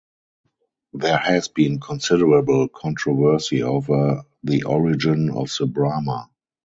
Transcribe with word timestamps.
There 0.93 1.15
has 1.19 1.47
been 1.47 1.79
considerable 1.79 2.67
controversy 2.69 3.61
over 3.61 4.23
the 4.43 4.63
origin 4.63 5.29
of 5.29 5.51
the 5.59 5.67
Brahma. 5.67 6.27